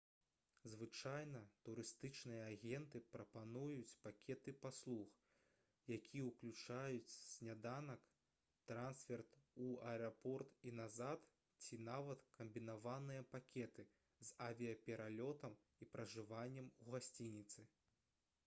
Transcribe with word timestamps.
звычайна 0.73 1.39
турыстычныя 1.67 2.45
агенты 2.53 3.01
прапануюць 3.15 3.97
пакеты 4.05 4.53
паслуг 4.63 5.19
якія 5.97 6.23
ўключаюць 6.29 7.13
сняданак 7.17 8.07
трансферт 8.73 9.37
у 9.67 9.69
аэрапорт 9.91 10.57
і 10.71 10.75
назад 10.81 11.29
ці 11.65 11.81
нават 11.93 12.25
камбінаваныя 12.41 13.27
пакеты 13.37 13.87
з 14.31 14.35
авіяпералётам 14.49 15.61
і 15.85 15.93
пражываннем 15.95 16.75
у 16.87 16.93
гасцініцы 16.97 17.71